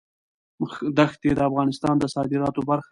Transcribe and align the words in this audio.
ښتې 1.11 1.29
د 1.35 1.39
افغانستان 1.49 1.95
د 1.99 2.03
صادراتو 2.13 2.61
برخه 2.69 2.77
ده. 2.77 2.79